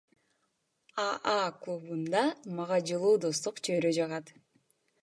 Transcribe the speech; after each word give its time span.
АА 1.07 1.35
клубунда 1.65 2.25
мага 2.61 2.81
жылуу 2.89 3.13
достук 3.29 3.65
чөйрө 3.67 3.95
жагат. 4.01 4.35